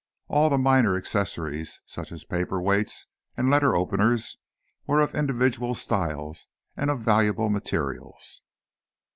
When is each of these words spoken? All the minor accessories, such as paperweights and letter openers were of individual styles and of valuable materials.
All 0.29 0.49
the 0.49 0.57
minor 0.57 0.97
accessories, 0.97 1.79
such 1.85 2.11
as 2.11 2.25
paperweights 2.25 3.05
and 3.37 3.51
letter 3.51 3.75
openers 3.75 4.37
were 4.87 4.99
of 4.99 5.13
individual 5.13 5.75
styles 5.75 6.47
and 6.75 6.89
of 6.89 7.01
valuable 7.01 7.49
materials. 7.49 8.41